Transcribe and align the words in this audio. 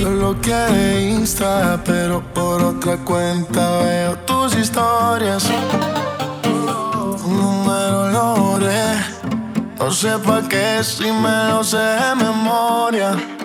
Lo 0.00 0.10
bloqueé 0.10 1.10
Insta, 1.10 1.80
pero 1.84 2.22
por 2.34 2.62
otra 2.62 2.96
cuenta 2.98 3.78
veo 3.82 4.16
tus 4.26 4.56
historias. 4.56 5.44
Un 7.24 7.36
número 7.36 8.10
lo. 8.10 8.30
No 9.90 9.96
sé 9.96 10.16
pa' 10.18 10.42
qué 10.48 10.84
si 10.84 11.10
me 11.10 11.48
lo 11.48 11.64
sé 11.64 11.76
de 11.76 12.14
memoria. 12.14 13.39